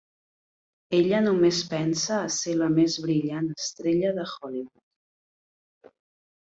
[0.99, 5.97] Ella només pensa a ser la més brillant estrella de Hollywood.